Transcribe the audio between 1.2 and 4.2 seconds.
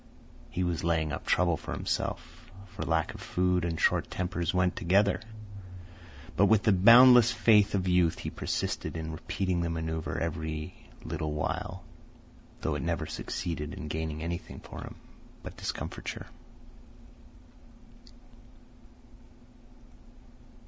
trouble for himself, for lack of food and short